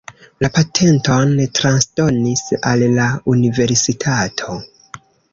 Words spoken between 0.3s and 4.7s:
La patenton transdonis al la universitato.